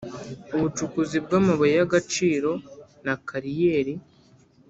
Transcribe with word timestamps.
ubucukuzi 0.55 1.17
bw’ 1.25 1.31
amabuye 1.39 1.73
y’ 1.79 1.83
agaciro 1.87 2.51
na 3.05 3.13
kariyeri 3.27 3.93